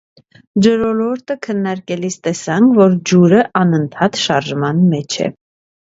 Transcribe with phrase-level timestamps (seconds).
[0.65, 5.33] Ջրոլորտը քննարկելիս տեսանք, որ ջուրը անընդհատ շարժման մեջ է։